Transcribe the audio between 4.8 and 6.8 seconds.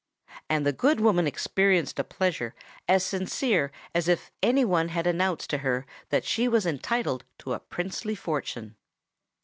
had announced to her that she was